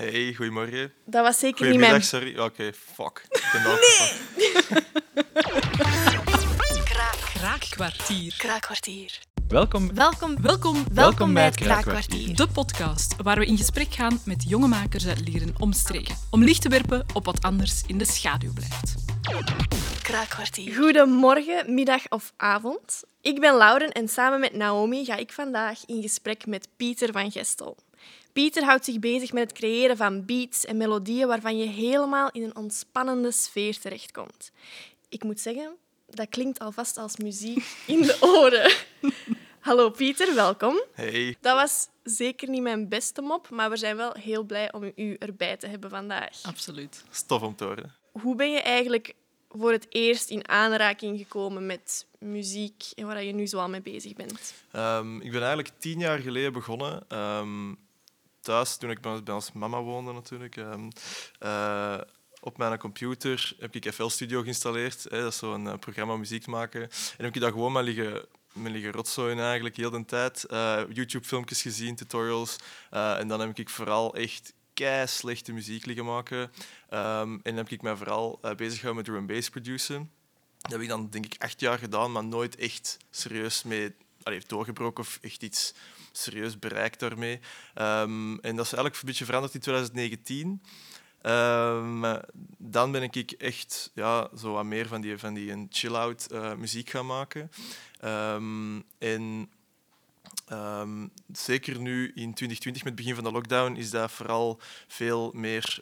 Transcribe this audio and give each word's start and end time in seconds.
Hey, 0.00 0.34
goedemorgen. 0.34 0.92
Dat 1.04 1.24
was 1.24 1.38
zeker 1.38 1.70
niet 1.70 1.78
mijn... 1.78 2.02
Goedemiddag, 2.02 2.04
sorry. 2.04 2.38
Oké, 2.38 2.72
fuck. 2.72 3.24
Ik 3.28 3.50
ben 3.52 3.62
nee! 3.68 4.82
Kraakkwartier. 7.34 8.34
Kraakkwartier. 8.36 9.18
Welkom, 9.48 9.94
Welkom, 9.94 10.42
Welkom, 10.42 10.84
welkom 10.92 11.34
bij 11.34 11.44
het 11.44 11.56
Kraakkwartier. 11.56 12.08
Kraakkwartier. 12.08 12.36
de 12.36 12.46
podcast 12.52 13.14
waar 13.22 13.38
we 13.38 13.46
in 13.46 13.56
gesprek 13.56 13.94
gaan 13.94 14.20
met 14.24 14.44
jonge 14.48 14.68
makers 14.68 15.06
uit 15.06 15.28
leren 15.28 15.54
omstreken. 15.58 16.16
Om 16.30 16.44
licht 16.44 16.62
te 16.62 16.68
werpen 16.68 17.06
op 17.14 17.24
wat 17.24 17.42
anders 17.42 17.82
in 17.86 17.98
de 17.98 18.04
schaduw 18.06 18.52
blijft. 18.52 18.94
Kraakkwartier. 20.02 20.74
Goedemorgen, 20.74 21.74
middag 21.74 22.08
of 22.08 22.32
avond. 22.36 23.02
Ik 23.20 23.40
ben 23.40 23.56
Lauren 23.56 23.92
en 23.92 24.08
samen 24.08 24.40
met 24.40 24.54
Naomi 24.54 25.04
ga 25.04 25.16
ik 25.16 25.32
vandaag 25.32 25.78
in 25.86 26.02
gesprek 26.02 26.46
met 26.46 26.68
Pieter 26.76 27.12
van 27.12 27.30
Gestel. 27.30 27.76
Pieter 28.32 28.64
houdt 28.64 28.84
zich 28.84 28.98
bezig 28.98 29.32
met 29.32 29.42
het 29.50 29.58
creëren 29.58 29.96
van 29.96 30.24
beats 30.24 30.64
en 30.64 30.76
melodieën 30.76 31.26
waarvan 31.26 31.58
je 31.58 31.66
helemaal 31.66 32.30
in 32.32 32.42
een 32.42 32.56
ontspannende 32.56 33.32
sfeer 33.32 33.78
terechtkomt. 33.78 34.50
Ik 35.08 35.22
moet 35.22 35.40
zeggen, 35.40 35.76
dat 36.06 36.28
klinkt 36.28 36.58
alvast 36.58 36.96
als 36.96 37.16
muziek 37.16 37.64
in 37.86 38.00
de 38.02 38.16
oren. 38.20 38.72
Hallo 39.60 39.90
Pieter, 39.90 40.34
welkom. 40.34 40.82
Hey. 40.92 41.36
Dat 41.40 41.54
was 41.56 41.88
zeker 42.02 42.48
niet 42.48 42.62
mijn 42.62 42.88
beste 42.88 43.22
mop, 43.22 43.50
maar 43.50 43.70
we 43.70 43.76
zijn 43.76 43.96
wel 43.96 44.12
heel 44.12 44.42
blij 44.42 44.72
om 44.72 44.92
u 44.96 45.16
erbij 45.18 45.56
te 45.56 45.66
hebben 45.66 45.90
vandaag. 45.90 46.42
Absoluut. 46.42 47.04
Stof 47.10 47.42
om 47.42 47.56
te 47.56 47.64
horen. 47.64 47.94
Hoe 48.12 48.34
ben 48.34 48.50
je 48.50 48.60
eigenlijk 48.60 49.14
voor 49.50 49.72
het 49.72 49.86
eerst 49.88 50.30
in 50.30 50.48
aanraking 50.48 51.18
gekomen 51.18 51.66
met 51.66 52.06
muziek 52.18 52.84
en 52.94 53.06
waar 53.06 53.22
je 53.24 53.32
nu 53.32 53.46
zo 53.46 53.58
al 53.58 53.68
mee 53.68 53.82
bezig 53.82 54.12
bent? 54.14 54.54
Ehm, 54.72 55.16
ik 55.20 55.30
ben 55.30 55.40
eigenlijk 55.40 55.72
tien 55.78 55.98
jaar 55.98 56.18
geleden 56.18 56.52
begonnen. 56.52 57.02
ehm, 57.08 57.74
toen 58.78 58.90
ik 58.90 59.00
bij 59.00 59.34
ons 59.34 59.52
mama 59.52 59.82
woonde 59.82 60.12
natuurlijk. 60.12 60.56
Ehm, 60.56 60.90
eh, 61.38 62.00
op 62.40 62.58
mijn 62.58 62.78
computer 62.78 63.52
heb 63.58 63.74
ik 63.74 63.92
FL 63.92 64.08
Studio 64.08 64.42
geïnstalleerd. 64.42 65.02
Hè, 65.02 65.20
dat 65.22 65.32
is 65.32 65.38
zo'n 65.38 65.68
eh, 65.68 65.78
programma 65.78 66.16
muziek 66.16 66.46
maken. 66.46 66.82
En 66.82 67.24
heb 67.24 67.34
ik 67.34 67.40
daar 67.40 67.50
gewoon 67.50 67.72
maar 67.72 67.82
liggen, 67.82 68.26
me 68.52 68.70
liggen 68.70 68.92
rotzooien 68.92 69.38
eigenlijk 69.38 69.76
heel 69.76 69.90
de 69.90 70.04
tijd. 70.04 70.44
Eh, 70.44 70.80
YouTube-filmpjes 70.88 71.62
gezien, 71.62 71.96
tutorials. 71.96 72.56
En 72.90 73.28
dan 73.28 73.40
heb 73.40 73.58
ik 73.58 73.68
vooral 73.68 74.14
echt 74.14 74.52
kei 74.74 75.06
slechte 75.06 75.52
muziek 75.52 75.84
liggen 75.86 76.04
maken. 76.04 76.50
Ehm, 76.88 77.32
en 77.32 77.40
dan 77.42 77.56
heb 77.56 77.70
ik 77.70 77.82
mij 77.82 77.96
vooral 77.96 78.38
eh, 78.42 78.54
bezig 78.54 78.78
gehouden 78.78 79.04
met 79.04 79.04
drum 79.04 79.26
bass 79.26 79.48
produceren. 79.48 80.10
Dat 80.58 80.72
heb 80.72 80.80
ik 80.80 80.88
dan 80.88 81.10
denk 81.10 81.24
ik 81.24 81.42
acht 81.42 81.60
jaar 81.60 81.78
gedaan, 81.78 82.12
maar 82.12 82.24
nooit 82.24 82.56
echt 82.56 82.96
serieus 83.10 83.62
mee 83.62 83.94
allee, 84.22 84.42
doorgebroken 84.46 85.04
of 85.04 85.18
echt 85.22 85.42
iets 85.42 85.74
serieus 86.12 86.58
bereikt 86.58 87.00
daarmee. 87.00 87.40
Ehm, 87.74 88.38
en 88.38 88.56
dat 88.56 88.64
is 88.64 88.72
eigenlijk 88.72 88.94
een 88.94 89.06
beetje 89.06 89.24
veranderd 89.24 89.54
in 89.54 89.60
2019. 89.60 90.62
Ehm, 91.22 92.20
dan 92.58 92.92
ben 92.92 93.02
ik 93.02 93.30
echt 93.30 93.90
ja, 93.94 94.28
zo 94.36 94.52
wat 94.52 94.64
meer 94.64 94.88
van 94.88 95.00
die, 95.00 95.18
van 95.18 95.34
die 95.34 95.50
een 95.52 95.66
chill-out 95.70 96.26
eh, 96.26 96.54
muziek 96.54 96.90
gaan 96.90 97.06
maken. 97.06 97.50
Ehm, 98.00 98.80
en 98.98 99.50
zeker 101.32 101.80
nu 101.80 102.12
in 102.14 102.34
2020, 102.34 102.84
met 102.84 102.92
het 102.92 102.94
begin 102.94 103.14
van 103.14 103.24
de 103.24 103.32
lockdown, 103.32 103.76
is 103.76 103.90
dat 103.90 104.12
vooral 104.12 104.60
veel 104.88 105.30
meer, 105.34 105.78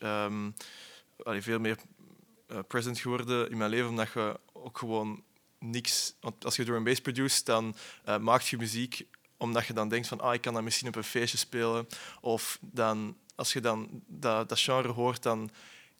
allee, 1.23 1.43
veel 1.43 1.59
meer 1.59 1.77
eh, 2.49 2.59
present 2.69 2.99
geworden 2.99 3.51
in 3.51 3.57
mijn 3.57 3.71
leven, 3.71 3.89
omdat 3.89 4.13
je 4.13 4.41
ook 4.53 4.79
gewoon 4.79 5.23
niks... 5.59 6.15
Want 6.21 6.45
als 6.45 6.57
je 6.57 6.65
drum 6.65 6.77
and 6.77 6.85
bass 6.85 7.01
produceert, 7.01 7.47
dan 7.47 7.75
eh, 8.05 8.19
maak 8.19 8.41
je 8.41 8.57
muziek 8.57 9.07
omdat 9.39 9.67
je 9.67 9.73
dan 9.73 9.89
denkt 9.89 10.09
van 10.09 10.21
ah, 10.21 10.35
ik 10.35 10.41
kan 10.41 10.55
dat 10.55 10.63
misschien 10.63 10.89
op 10.89 10.97
een 10.97 11.05
feestje 11.05 11.39
spelen. 11.39 11.89
Of 12.21 12.59
dan, 12.61 13.17
als 13.35 13.53
je 13.53 13.61
dan 13.61 13.89
dat, 14.07 14.49
dat 14.49 14.61
genre 14.61 14.93
hoort, 14.93 15.23
dan 15.23 15.51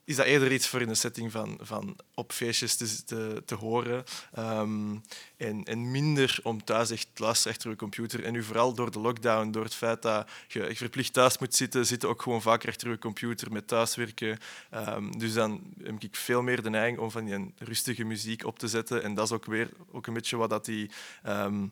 is 0.09 0.17
dat 0.17 0.27
eerder 0.27 0.53
iets 0.53 0.69
voor 0.69 0.81
in 0.81 0.89
de 0.89 0.95
setting 0.95 1.33
van, 1.33 1.59
van 1.61 1.97
op 2.15 2.33
feestjes 2.33 2.77
te, 3.05 3.43
te, 3.45 3.55
horen. 3.55 4.05
Ehm, 4.33 4.97
en, 5.37 5.65
en 5.65 5.91
minder 5.91 6.39
om 6.43 6.65
thuis 6.65 6.91
echt 6.91 7.09
te 7.13 7.23
luisteren 7.23 7.53
achter 7.53 7.71
je 7.71 7.77
computer. 7.77 8.25
En 8.25 8.33
nu 8.33 8.43
vooral 8.43 8.75
door 8.75 8.91
de 8.91 8.99
lockdown, 8.99 9.51
door 9.51 9.65
het 9.65 9.75
feit 9.75 10.03
dat 10.03 10.31
je, 10.49 10.63
je 10.63 10.77
verplicht 10.77 11.13
thuis 11.13 11.39
moet 11.39 11.55
zitten, 11.55 11.87
zitten 11.87 12.09
ook 12.09 12.23
gewoon 12.23 12.43
vaker 12.43 12.69
achter 12.69 12.91
je 12.91 12.99
computer 12.99 13.53
met 13.53 13.69
thuiswerken. 13.69 14.39
Ehm, 14.71 15.11
dus 15.19 15.33
dan 15.33 15.63
heb 15.83 16.03
ik 16.03 16.17
veel 16.17 16.43
meer 16.43 16.63
de 16.63 16.71
neiging 16.71 16.99
om 16.99 17.11
van 17.11 17.25
die 17.25 17.55
rustige 17.59 18.05
muziek 18.05 18.45
op 18.45 18.59
te 18.59 18.69
zetten. 18.69 19.03
En 19.03 19.15
dat 19.15 19.25
is 19.25 19.33
ook 19.33 19.45
weer 19.45 19.71
ook 19.93 20.07
een 20.07 20.15
beetje 20.15 20.37
wat 20.37 20.51
dat 20.51 20.65
die, 20.65 20.91
ehm, 21.23 21.67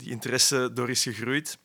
die 0.00 0.10
interesse 0.10 0.72
door 0.72 0.90
is 0.90 1.02
gegroeid. 1.02 1.58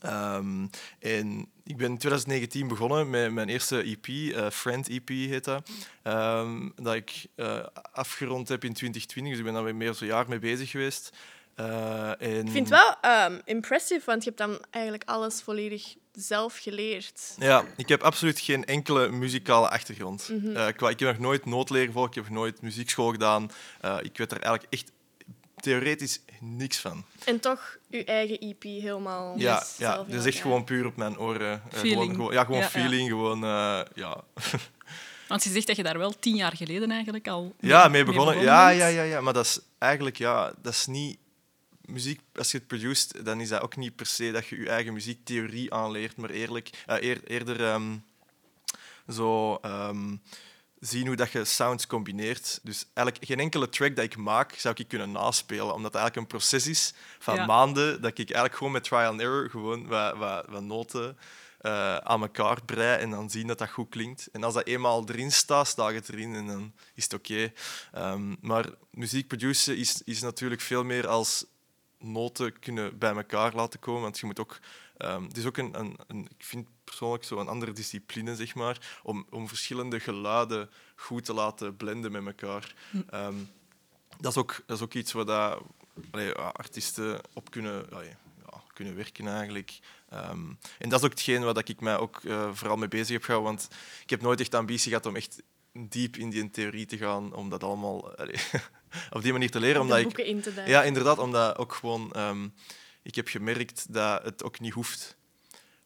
Ehm, 0.00 0.66
en 0.98 1.48
ik 1.64 1.76
ben 1.76 1.90
in 1.90 1.98
2019 1.98 2.68
begonnen 2.68 3.10
met 3.10 3.32
mijn 3.32 3.48
eerste 3.48 3.82
EP, 3.82 4.06
eh, 4.06 4.50
Friend 4.50 4.88
EP 4.88 5.08
heet 5.08 5.44
dat, 5.44 5.68
ehm, 6.02 6.68
dat 6.76 6.94
ik 6.94 7.26
eh, 7.34 7.66
afgerond 7.92 8.48
heb 8.48 8.64
in 8.64 8.72
2020. 8.72 9.30
Dus 9.32 9.38
ik 9.38 9.44
ben 9.44 9.54
daar 9.54 9.64
weer 9.64 9.76
meer 9.76 9.92
dan 9.92 9.96
een 10.00 10.06
jaar 10.06 10.28
mee 10.28 10.38
bezig 10.38 10.70
geweest. 10.70 11.12
Eh, 11.54 12.20
en... 12.20 12.46
Ik 12.46 12.50
vind 12.50 12.68
het 12.68 12.68
wel 12.68 12.94
ehm, 13.00 13.38
impressive, 13.44 14.02
want 14.04 14.24
je 14.24 14.28
hebt 14.28 14.40
dan 14.40 14.58
eigenlijk 14.70 15.04
alles 15.06 15.42
volledig 15.42 15.94
zelf 16.12 16.58
geleerd. 16.58 17.34
Ja, 17.38 17.64
ik 17.76 17.88
heb 17.88 18.02
absoluut 18.02 18.40
geen 18.40 18.64
enkele 18.64 19.08
muzikale 19.08 19.68
achtergrond. 19.68 20.30
Eh, 20.54 20.68
ik, 20.68 20.80
heb 20.80 21.00
nog 21.00 21.18
nooit 21.18 21.44
noodleer 21.44 21.86
gevolgd, 21.86 22.08
ik 22.08 22.14
heb 22.14 22.24
nog 22.24 22.34
nooit 22.34 22.60
muziekschool 22.60 23.10
gedaan. 23.10 23.50
Ik 24.00 24.18
weet 24.18 24.32
er 24.32 24.40
eigenlijk 24.40 24.72
echt 24.72 24.92
theoretisch 25.70 26.20
niks 26.40 26.78
van. 26.78 27.04
En 27.24 27.40
toch 27.40 27.76
je 27.88 28.04
eigen 28.04 28.38
EP 28.38 28.62
helemaal 28.62 29.38
Ja, 29.38 29.64
zelf 29.78 30.08
ja, 30.10 30.16
is 30.16 30.24
echt 30.24 30.38
gewoon 30.40 30.64
puur 30.64 30.86
op 30.86 30.96
mijn 30.96 31.18
oren. 31.18 31.62
Eh, 31.70 31.78
Feeling. 31.78 31.98
Gewoon, 32.00 32.14
gewoon, 32.14 32.32
ja, 32.32 32.44
gewoon 32.44 32.58
Ja, 32.60 32.64
ja. 32.64 32.70
feeling. 32.70 33.08
Gewoon, 33.08 33.44
eh, 33.44 33.80
ja. 33.94 34.24
Want 35.28 35.44
je 35.44 35.50
zegt 35.50 35.66
dat 35.66 35.76
je 35.76 35.82
daar 35.82 35.98
wel 35.98 36.18
tien 36.18 36.36
jaar 36.36 36.56
geleden 36.56 36.90
eigenlijk 36.90 37.28
al 37.28 37.54
ja, 37.60 37.88
mee 37.88 38.04
begonnen. 38.04 38.40
ja, 38.40 38.66
bent. 38.66 38.78
ja, 38.78 38.86
ja, 38.86 39.02
ja, 39.02 39.20
maar 39.20 39.32
dat 39.32 39.44
is 39.44 39.58
eigenlijk 39.78 40.16
ja, 40.18 40.52
dat 40.62 40.72
is 40.72 40.86
niet 40.86 41.18
muziek. 41.84 42.20
Als 42.34 42.50
je 42.50 42.58
het 42.58 42.66
produceert, 42.66 43.24
dan 43.24 43.40
is 43.40 43.48
dat 43.48 43.62
ook 43.62 43.76
niet 43.76 43.96
per 43.96 44.06
se 44.06 44.30
dat 44.30 44.46
je 44.46 44.56
je 44.60 44.68
eigen 44.68 44.92
muziektheorie 44.92 45.72
aanleert, 45.74 46.16
maar 46.16 46.30
eerlijk, 46.30 46.70
eh, 46.86 46.96
eer- 47.02 47.24
eerder 47.26 47.64
ehm, 47.64 47.96
zo 49.08 49.54
ehm, 49.62 50.16
zien 50.80 51.06
hoe 51.06 51.16
dat 51.16 51.30
je 51.30 51.44
sounds 51.44 51.86
combineert. 51.86 52.60
Dus 52.62 52.84
eigenlijk 52.94 53.26
geen 53.26 53.40
enkele 53.40 53.68
track 53.68 53.96
dat 53.96 54.04
ik 54.04 54.16
maak 54.16 54.52
zou 54.52 54.74
ik 54.78 54.88
kunnen 54.88 55.12
naspelen, 55.12 55.74
omdat 55.74 55.92
het 55.92 56.02
eigenlijk 56.02 56.16
een 56.16 56.38
proces 56.38 56.66
is 56.66 56.94
van 57.18 57.34
Ja. 57.34 57.46
maanden 57.46 58.02
dat 58.02 58.10
ik 58.10 58.18
eigenlijk 58.18 58.56
gewoon 58.56 58.72
met 58.72 58.84
trial 58.84 59.10
and 59.10 59.20
error 59.20 59.50
gewoon 59.50 59.86
wat, 59.86 60.16
wat, 60.16 60.44
wat 60.48 60.62
noten 60.62 61.18
eh, 61.60 61.96
aan 61.96 62.20
elkaar 62.22 62.64
brei 62.64 63.00
en 63.00 63.10
dan 63.10 63.30
zien 63.30 63.46
dat 63.46 63.58
dat 63.58 63.70
goed 63.70 63.88
klinkt. 63.88 64.28
En 64.32 64.44
als 64.44 64.54
dat 64.54 64.66
eenmaal 64.66 65.08
erin 65.08 65.32
staat, 65.32 65.66
staat 65.68 65.92
het 65.92 66.08
erin 66.08 66.34
en 66.34 66.46
dan 66.46 66.72
is 66.94 67.04
het 67.04 67.14
oké. 67.14 67.52
Ehm, 67.92 68.34
maar 68.40 68.66
muziek 68.90 69.26
produceren 69.28 69.80
is, 69.80 70.02
is 70.02 70.20
natuurlijk 70.20 70.60
veel 70.60 70.84
meer 70.84 71.06
als 71.06 71.44
noten 71.98 72.58
kunnen 72.58 72.98
bij 72.98 73.14
elkaar 73.14 73.54
laten 73.54 73.80
komen, 73.80 74.02
want 74.02 74.18
je 74.18 74.26
moet 74.26 74.40
ook... 74.40 74.58
ehm, 74.96 75.22
het 75.22 75.36
is 75.36 75.44
ook 75.44 75.56
een, 75.56 75.78
een, 75.78 75.98
een, 76.06 76.28
ik 76.38 76.44
vind 76.44 76.68
persoonlijk 76.86 77.24
zo 77.24 77.38
een 77.38 77.48
andere 77.48 77.72
discipline, 77.72 78.36
zeg 78.36 78.54
maar, 78.54 78.98
om, 79.02 79.26
om 79.30 79.48
verschillende 79.48 80.00
geluiden 80.00 80.70
goed 80.96 81.24
te 81.24 81.32
laten 81.32 81.76
blenden 81.76 82.12
met 82.12 82.26
elkaar. 82.26 82.74
Ehm, 83.10 83.34
dat, 84.18 84.32
is 84.32 84.38
ook, 84.38 84.62
dat 84.66 84.76
is 84.76 84.82
ook 84.82 84.94
iets 84.94 85.12
waar 85.12 85.24
dat, 85.24 85.62
allee, 86.10 86.32
artiesten 86.32 87.20
op 87.32 87.50
kunnen, 87.50 87.90
allee, 87.90 88.14
ja, 88.50 88.62
kunnen 88.72 88.96
werken 88.96 89.28
eigenlijk. 89.28 89.78
Ehm, 90.08 90.50
en 90.78 90.88
dat 90.88 90.98
is 90.98 91.04
ook 91.04 91.10
hetgeen 91.10 91.44
waar 91.44 91.54
dat 91.54 91.68
ik 91.68 91.80
mij 91.80 91.98
ook 91.98 92.20
eh, 92.24 92.50
vooral 92.52 92.76
mee 92.76 92.88
bezig 92.88 93.12
heb 93.12 93.24
gehouden, 93.24 93.52
want 93.52 93.68
ik 94.02 94.10
heb 94.10 94.22
nooit 94.22 94.40
echt 94.40 94.50
de 94.50 94.56
ambitie 94.56 94.88
gehad 94.88 95.06
om 95.06 95.16
echt 95.16 95.42
diep 95.72 96.16
in 96.16 96.30
die 96.30 96.50
theorie 96.50 96.86
te 96.86 96.96
gaan, 96.96 97.34
om 97.34 97.48
dat 97.48 97.64
allemaal 97.64 98.16
allee, 98.16 98.40
op 99.16 99.22
die 99.22 99.32
manier 99.32 99.50
te 99.50 99.60
leren. 99.60 99.76
De 99.76 99.80
Omdat 99.80 99.98
ik, 99.98 100.04
boeken 100.04 100.26
in 100.26 100.40
te 100.40 100.54
duiken. 100.54 100.74
ja, 100.74 100.82
inderdaad, 100.82 101.18
omdat 101.18 101.56
ook 101.56 101.72
gewoon... 101.74 102.12
ehm, 102.12 102.48
ik 103.06 103.14
heb 103.14 103.28
gemerkt 103.28 103.92
dat 103.92 104.22
het 104.22 104.44
ook 104.44 104.60
niet 104.60 104.72
hoeft. 104.72 105.16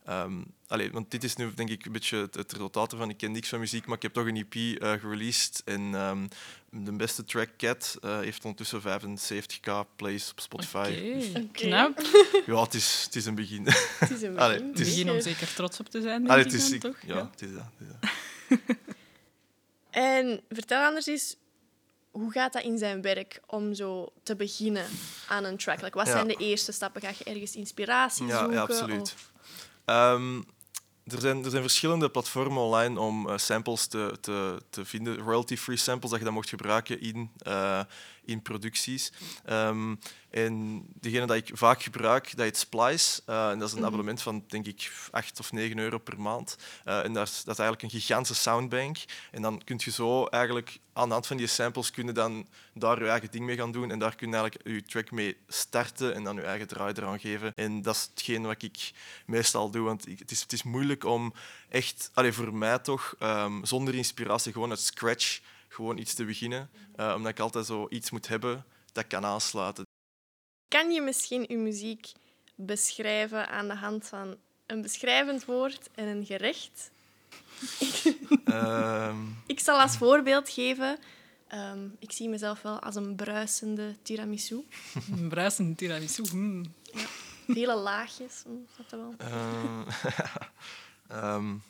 Ehm, 0.04 0.42
allee, 0.66 0.90
want 0.92 1.10
dit 1.10 1.24
is 1.24 1.36
nu 1.36 1.54
denk 1.54 1.68
ik 1.70 1.84
een 1.86 1.92
beetje 1.92 2.16
het, 2.16 2.34
het 2.34 2.52
resultaat 2.52 2.92
ervan. 2.92 3.10
Ik 3.10 3.16
ken 3.16 3.32
niks 3.32 3.48
van 3.48 3.58
muziek, 3.58 3.86
maar 3.86 3.96
ik 3.96 4.02
heb 4.02 4.12
toch 4.12 4.26
een 4.26 4.36
EP 4.36 4.54
eh 4.82 4.92
gereleased. 4.92 5.62
En 5.64 5.94
ehm, 5.94 6.26
de 6.70 6.92
beste 6.92 7.24
track, 7.24 7.48
Cat, 7.56 7.96
eh, 8.00 8.18
heeft 8.18 8.44
ondertussen 8.44 8.80
75k 8.82 9.86
plays 9.96 10.30
op 10.30 10.40
Spotify. 10.40 10.92
Oké, 10.96 11.38
Oké. 11.38 11.46
knap. 11.52 12.00
Ja, 12.46 12.62
het 12.62 12.74
is, 12.74 13.02
het 13.04 13.16
is 13.16 13.26
een 13.26 13.34
begin. 13.34 13.66
Het 13.98 14.10
is 14.10 14.22
een 14.22 14.38
Allee, 14.38 14.54
begin. 14.56 14.70
het 14.70 14.80
is- 14.80 14.88
Begin 14.88 15.10
om 15.10 15.20
zeker 15.20 15.54
trots 15.54 15.80
op 15.80 15.88
te 15.88 16.00
zijn, 16.00 16.18
denk 16.18 16.30
Allee, 16.30 16.44
het 16.44 16.52
is, 16.52 16.70
ik- 16.70 16.80
toch? 16.80 16.96
ja, 17.06 17.30
het 17.30 17.42
is 17.42 17.52
dat. 17.52 17.64
het 17.78 17.88
is 17.88 18.66
dat. 18.68 18.76
En 19.90 20.40
vertel 20.48 20.84
anders 20.84 21.06
eens, 21.06 21.36
hoe 22.10 22.32
gaat 22.32 22.52
dat 22.52 22.62
in 22.62 22.78
zijn 22.78 23.02
werk 23.02 23.40
om 23.46 23.74
zo 23.74 24.12
te 24.22 24.36
beginnen 24.36 24.86
aan 25.28 25.44
een 25.44 25.56
track? 25.56 25.80
Like, 25.82 25.98
wat 25.98 26.06
Ja. 26.06 26.12
zijn 26.12 26.28
de 26.28 26.34
eerste 26.36 26.72
stappen? 26.72 27.00
Ga 27.00 27.08
je 27.18 27.24
ergens 27.24 27.56
inspiratie 27.56 28.26
Ja, 28.26 28.38
zoeken? 28.38 28.54
ja, 28.56 28.62
absoluut. 28.62 29.00
of- 29.00 29.29
Ehm, 29.90 30.42
er, 31.04 31.20
zijn, 31.20 31.44
er 31.44 31.50
zijn 31.50 31.62
verschillende 31.62 32.10
platformen 32.10 32.62
online 32.62 33.00
om 33.00 33.28
eh, 33.28 33.36
samples 33.36 33.86
te, 33.86 34.18
te, 34.20 34.62
te 34.70 34.84
vinden, 34.84 35.18
royalty-free 35.18 35.76
samples, 35.76 36.10
dat 36.10 36.18
je 36.18 36.24
dat 36.24 36.34
mocht 36.34 36.48
gebruiken 36.48 37.00
in, 37.00 37.30
eh, 37.38 37.80
in 38.30 38.42
producties. 38.42 39.12
Ehm, 39.44 39.94
En 40.30 40.84
degene 41.00 41.26
dat 41.26 41.36
ik 41.36 41.50
vaak 41.52 41.82
gebruik, 41.82 42.36
dat 42.36 42.44
heet 42.44 42.56
Splice. 42.56 43.22
Uh, 43.26 43.50
en 43.50 43.58
dat 43.58 43.68
is 43.68 43.74
een 43.74 43.78
mhm. 43.78 43.86
abonnement 43.86 44.22
van, 44.22 44.44
denk 44.48 44.66
ik, 44.66 44.92
8 45.10 45.40
of 45.40 45.52
9 45.52 45.78
euro 45.78 45.98
per 45.98 46.20
maand. 46.20 46.56
Uh, 46.86 47.04
en 47.04 47.12
dat 47.12 47.28
is, 47.28 47.44
dat 47.44 47.58
is 47.58 47.60
eigenlijk 47.60 47.82
een 47.82 48.00
gigantische 48.00 48.42
soundbank. 48.42 48.96
En 49.30 49.42
dan 49.42 49.64
kun 49.64 49.80
je 49.84 49.90
zo 49.90 50.26
eigenlijk 50.26 50.78
aan 50.92 51.06
de 51.06 51.12
hand 51.12 51.26
van 51.26 51.36
die 51.36 51.46
samples 51.46 51.90
kunnen 51.90 52.14
dan 52.14 52.46
daar 52.74 53.02
je 53.02 53.08
eigen 53.08 53.30
ding 53.30 53.44
mee 53.44 53.56
gaan 53.56 53.72
doen. 53.72 53.90
En 53.90 53.98
daar 53.98 54.16
kun 54.16 54.28
je 54.28 54.36
eigenlijk 54.36 54.68
je 54.68 54.82
track 54.82 55.10
mee 55.10 55.36
starten 55.48 56.14
en 56.14 56.24
dan 56.24 56.34
je 56.36 56.42
eigen 56.42 56.68
draai 56.68 56.94
eraan 56.96 57.20
geven. 57.20 57.52
En 57.54 57.82
dat 57.82 57.94
is 57.94 58.08
hetgeen 58.10 58.42
wat 58.42 58.62
ik 58.62 58.92
meestal 59.26 59.70
doe. 59.70 59.84
Want 59.84 60.04
het 60.18 60.30
is, 60.30 60.40
het 60.40 60.52
is 60.52 60.62
moeilijk 60.62 61.04
om 61.04 61.34
echt, 61.68 62.10
allez, 62.14 62.34
voor 62.34 62.54
mij 62.54 62.78
toch, 62.78 63.14
um, 63.22 63.64
zonder 63.64 63.94
inspiratie, 63.94 64.52
gewoon 64.52 64.70
uit 64.70 64.80
scratch 64.80 65.40
gewoon 65.70 65.98
iets 65.98 66.14
te 66.14 66.24
beginnen. 66.24 66.70
Uh, 66.96 67.12
omdat 67.16 67.30
ik 67.30 67.40
altijd 67.40 67.66
zo 67.66 67.86
iets 67.88 68.10
moet 68.10 68.28
hebben 68.28 68.64
dat 68.92 69.06
kan 69.06 69.24
aansluiten. 69.24 69.84
Kan 70.68 70.90
je 70.90 71.00
misschien 71.00 71.44
je 71.48 71.56
muziek 71.56 72.12
beschrijven 72.54 73.48
aan 73.48 73.68
de 73.68 73.74
hand 73.74 74.06
van 74.06 74.36
een 74.66 74.82
beschrijvend 74.82 75.44
woord 75.44 75.88
en 75.94 76.06
een 76.06 76.24
gerecht? 76.24 76.90
um... 78.44 79.36
ik 79.46 79.60
zal 79.60 79.80
als 79.80 79.96
voorbeeld 79.96 80.48
geven. 80.48 80.98
Um, 81.54 81.96
ik 81.98 82.12
zie 82.12 82.28
mezelf 82.28 82.62
wel 82.62 82.80
als 82.80 82.94
een 82.94 83.16
bruisende 83.16 83.96
tiramisu. 84.02 84.66
Een 85.10 85.28
bruisende 85.28 85.74
tiramisu. 85.74 86.24
Hmm. 86.30 86.74
Ja, 86.92 87.06
hele 87.46 87.74
laagjes. 87.74 88.42
Hm, 88.44 88.84
dat 88.88 89.00
wel. 89.00 89.14
um, 91.34 91.62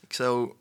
ik 0.06 0.12
zou 0.12 0.54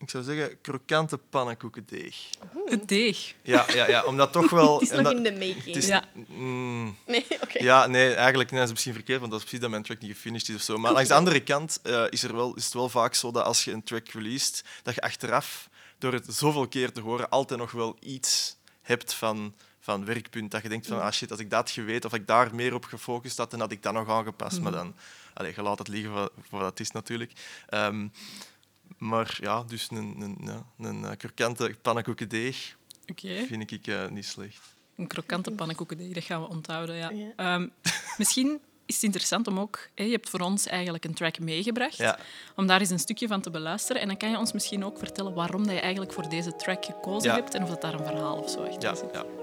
ik 0.00 0.10
zou 0.10 0.24
zeggen, 0.24 0.60
krokante 0.60 1.18
pannenkoekendeeg. 1.18 2.16
Het 2.64 2.88
deeg? 2.88 3.34
Ja, 3.42 3.66
ja, 3.74 3.88
ja, 3.88 4.04
omdat 4.04 4.32
toch 4.32 4.50
wel... 4.60 4.80
het 4.80 4.90
is 4.90 4.96
nog 4.96 5.12
in 5.12 5.22
de 5.22 5.32
making. 5.32 5.76
Is, 5.76 5.86
ja. 5.86 6.04
Mm, 6.26 6.96
nee, 7.06 7.26
oké. 7.40 7.58
Ja, 7.58 7.86
nee, 7.86 8.14
eigenlijk 8.14 8.50
nee, 8.50 8.58
dat 8.58 8.68
is 8.68 8.74
misschien 8.74 8.94
verkeerd, 8.94 9.18
want 9.20 9.30
dat 9.30 9.40
is 9.40 9.46
precies 9.46 9.62
dat 9.62 9.70
mijn 9.70 9.82
track 9.82 10.00
niet 10.00 10.12
gefinished 10.12 10.48
is 10.48 10.54
of 10.54 10.62
zo. 10.62 10.78
Maar 10.78 10.92
langs 10.96 11.08
de 11.08 11.14
andere 11.14 11.42
kant 11.42 11.80
uh, 11.82 12.04
is, 12.10 12.22
er 12.22 12.36
wel, 12.36 12.54
is 12.54 12.64
het 12.64 12.74
wel 12.74 12.88
vaak 12.88 13.14
zo 13.14 13.30
dat 13.30 13.44
als 13.44 13.64
je 13.64 13.72
een 13.72 13.82
track 13.82 14.08
released, 14.08 14.64
dat 14.82 14.94
je 14.94 15.00
achteraf, 15.00 15.68
door 15.98 16.12
het 16.12 16.26
zoveel 16.28 16.68
keer 16.68 16.92
te 16.92 17.00
horen, 17.00 17.30
altijd 17.30 17.60
nog 17.60 17.70
wel 17.70 17.96
iets 18.00 18.56
hebt 18.82 19.14
van 19.14 19.54
van 19.80 20.04
werkpunt. 20.04 20.50
Dat 20.50 20.62
je 20.62 20.68
denkt 20.68 20.86
van, 20.86 21.02
ah 21.02 21.12
shit, 21.12 21.30
als 21.30 21.40
ik 21.40 21.50
dat 21.50 21.70
geweten 21.70 22.10
of 22.10 22.16
ik 22.16 22.26
daar 22.26 22.54
meer 22.54 22.74
op 22.74 22.84
gefocust 22.84 23.36
had, 23.36 23.50
dan 23.50 23.60
had 23.60 23.72
ik 23.72 23.82
dat 23.82 23.92
nog 23.92 24.08
aangepast. 24.08 24.56
Mm. 24.56 24.62
Maar 24.62 24.72
dan, 24.72 24.94
allez, 25.34 25.54
je 25.54 25.62
laat 25.62 25.78
het 25.78 25.88
liggen 25.88 26.12
voor, 26.12 26.30
voor 26.48 26.58
wat 26.58 26.70
het 26.70 26.80
is 26.80 26.90
natuurlijk. 26.90 27.32
Um, 27.70 28.12
maar 29.00 29.38
ja, 29.40 29.62
dus 29.62 29.90
een, 29.90 29.96
een, 29.96 30.36
een, 30.40 30.64
een 30.86 31.04
eh, 31.04 31.16
krokante 31.16 31.74
pannenkoekendeeg 31.82 32.76
okay. 33.10 33.46
vind 33.46 33.70
ik 33.70 33.86
uh, 33.86 34.08
niet 34.08 34.24
slecht. 34.24 34.74
Een 34.96 35.06
krokante 35.06 35.50
pannenkoekendeeg, 35.50 36.12
dat 36.12 36.24
gaan 36.24 36.40
we 36.40 36.48
onthouden. 36.48 37.16
Ja. 37.16 37.32
Ehm, 37.36 37.68
misschien 38.18 38.60
is 38.86 38.94
het 38.94 39.04
interessant 39.04 39.46
om 39.46 39.58
ook... 39.58 39.88
Hè, 39.94 40.04
je 40.04 40.10
hebt 40.10 40.30
voor 40.30 40.40
ons 40.40 40.66
eigenlijk 40.66 41.04
een 41.04 41.14
track 41.14 41.38
meegebracht. 41.38 41.96
Ja. 41.96 42.18
Om 42.56 42.66
daar 42.66 42.80
eens 42.80 42.90
een 42.90 42.98
stukje 42.98 43.28
van 43.28 43.40
te 43.40 43.50
beluisteren. 43.50 44.02
En 44.02 44.08
dan 44.08 44.16
kan 44.16 44.30
je 44.30 44.38
ons 44.38 44.52
misschien 44.52 44.84
ook 44.84 44.98
vertellen 44.98 45.34
waarom 45.34 45.64
dat 45.64 45.74
je 45.74 45.80
eigenlijk 45.80 46.12
voor 46.12 46.28
deze 46.28 46.56
track 46.56 46.84
gekozen 46.84 47.32
hebt 47.32 47.54
en 47.54 47.62
of 47.62 47.68
dat 47.68 47.80
daar 47.80 47.94
een 47.94 48.06
verhaal 48.06 48.36
of 48.36 48.50
zo 48.50 48.62
achter 48.62 48.96
zit. 48.96 49.39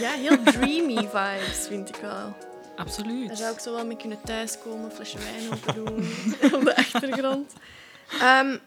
Ja. 0.00 0.12
Heel 0.12 0.42
dreamy 0.42 0.96
vibes, 0.96 1.66
vind 1.68 1.88
ik 1.88 1.96
wel. 1.96 2.36
Absoluut. 2.76 3.28
Daar 3.28 3.36
zou 3.36 3.52
ik 3.52 3.60
zo 3.60 3.74
wel 3.74 3.86
mee 3.86 3.96
kunnen 3.96 4.20
thuiskomen, 4.24 4.84
een 4.84 4.90
flesje 4.90 5.18
wijn 5.18 5.52
open 5.52 5.74
doen 5.74 5.96
op 6.58 6.64
de 6.64 6.76
achtergrond. 6.76 7.52
Um, 8.22 8.60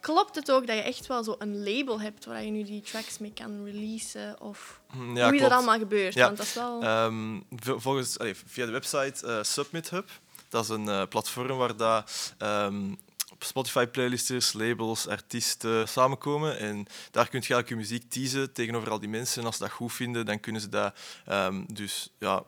klopt 0.00 0.34
het 0.34 0.50
ook 0.50 0.66
dat 0.66 0.76
je 0.76 0.82
echt 0.82 1.06
wel 1.06 1.24
zo 1.24 1.34
een 1.38 1.64
label 1.64 2.00
hebt 2.00 2.24
waar 2.24 2.44
je 2.44 2.50
nu 2.50 2.62
die 2.62 2.80
tracks 2.80 3.18
mee 3.18 3.32
kan 3.32 3.64
releasen? 3.64 4.40
Of 4.40 4.80
mm, 4.94 5.16
ja, 5.16 5.24
hoe 5.24 5.34
is 5.34 5.40
dat 5.40 5.50
allemaal 5.50 5.78
gebeurd? 5.78 6.14
Ja. 6.14 6.24
Want 6.24 6.36
dat 6.36 6.46
is 6.46 6.54
wel... 6.54 7.04
Um, 7.04 7.44
volgens, 7.58 8.18
allez, 8.18 8.42
via 8.46 8.66
de 8.66 8.72
website 8.72 9.26
uh, 9.26 9.42
Submit 9.42 9.90
Hub. 9.90 10.08
Dat 10.48 10.64
is 10.64 10.70
een 10.70 10.86
uh, 10.86 11.02
platform 11.08 11.56
waar 11.56 11.76
dat, 11.76 12.34
um, 12.38 12.98
Spotify-playlisters, 13.38 14.52
labels, 14.52 15.08
artiesten 15.08 15.88
samenkomen. 15.88 16.58
En 16.58 16.86
daar 17.10 17.28
kun 17.28 17.40
je 17.40 17.54
eigenlijk 17.54 17.68
je 17.68 17.76
muziek 17.76 18.10
teasen 18.10 18.52
tegenover 18.52 18.90
al 18.90 18.98
die 18.98 19.08
mensen. 19.08 19.40
En 19.40 19.46
als 19.46 19.56
ze 19.56 19.62
dat 19.62 19.72
goed 19.72 19.92
vinden, 19.92 20.26
dan 20.26 20.40
kunnen 20.40 20.60
ze 20.60 20.68
dat 20.68 20.98
um, 21.28 21.66
dus 21.68 22.12
ja, 22.18 22.42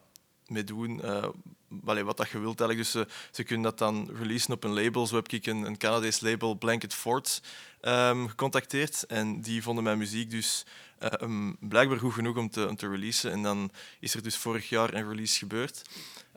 mee 0.46 0.64
doen. 0.64 1.00
Uh, 1.04 1.24
wat 2.04 2.16
dat 2.16 2.30
je 2.30 2.38
wilt 2.38 2.60
eigenlijk. 2.60 2.92
Dus 2.92 3.06
ze, 3.30 3.42
kunnen 3.42 3.62
dat 3.62 3.78
dan 3.78 4.10
releasen 4.18 4.52
op 4.52 4.64
een 4.64 4.82
label. 4.82 5.06
Zo 5.06 5.14
heb 5.14 5.28
ik 5.28 5.46
een, 5.46 5.62
een 5.62 5.76
Canadees 5.76 6.20
label, 6.20 6.54
Blanket 6.54 6.94
Fort, 6.94 7.42
um, 7.82 8.28
gecontacteerd. 8.28 9.06
En 9.06 9.40
die 9.40 9.62
vonden 9.62 9.84
mijn 9.84 9.98
muziek 9.98 10.30
dus 10.30 10.64
um, 11.20 11.56
blijkbaar 11.60 11.98
goed 11.98 12.12
genoeg 12.12 12.36
om 12.36 12.50
te, 12.50 12.72
te 12.76 12.88
releasen. 12.88 13.30
En 13.30 13.42
dan 13.42 13.70
is 14.00 14.14
er 14.14 14.22
dus 14.22 14.36
vorig 14.36 14.68
jaar 14.68 14.94
een 14.94 15.08
release 15.08 15.38
gebeurd. 15.38 15.82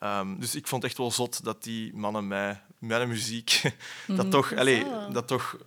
Um, 0.03 0.39
dus 0.39 0.55
ik 0.55 0.67
vond 0.67 0.81
het 0.81 0.91
echt 0.91 0.99
wel 0.99 1.11
zot 1.11 1.43
dat 1.43 1.63
die 1.63 1.93
mannen 1.93 2.27
mij, 2.27 2.61
mijn 2.81 3.07
muziek, 3.07 3.61
dat 4.07 4.17
mhm. 4.17 4.29
toch, 4.29 4.55
allez, 4.55 4.83
dat 5.11 5.27
toch, 5.27 5.57